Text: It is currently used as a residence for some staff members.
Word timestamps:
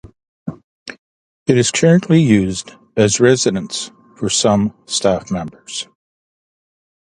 It 1.45 1.57
is 1.59 1.69
currently 1.69 2.23
used 2.23 2.71
as 2.97 3.19
a 3.19 3.23
residence 3.23 3.91
for 4.15 4.31
some 4.31 4.73
staff 4.87 5.29
members. 5.29 5.87